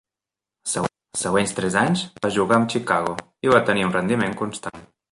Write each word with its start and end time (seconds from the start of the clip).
Els 0.83 1.19
següents 1.25 1.53
tres 1.61 1.77
anys 1.83 2.03
va 2.25 2.33
jugar 2.39 2.59
amb 2.61 2.73
Chicago 2.77 3.17
i 3.49 3.57
va 3.57 3.65
tenir 3.71 3.89
un 3.91 3.99
rendiment 4.01 4.39
constant. 4.43 4.87